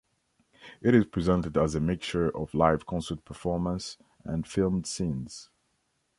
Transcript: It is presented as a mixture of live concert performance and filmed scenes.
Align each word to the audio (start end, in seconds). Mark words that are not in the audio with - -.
It 0.81 0.95
is 0.95 1.05
presented 1.05 1.55
as 1.59 1.75
a 1.75 1.79
mixture 1.79 2.35
of 2.35 2.55
live 2.55 2.87
concert 2.87 3.23
performance 3.23 3.99
and 4.23 4.47
filmed 4.47 4.87
scenes. 4.87 5.51